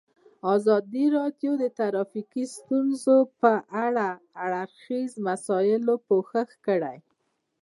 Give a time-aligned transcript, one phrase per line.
[0.55, 3.53] ازادي راډیو د ټرافیکي ستونزې په
[3.85, 6.97] اړه د هر اړخیزو مسایلو پوښښ کړی.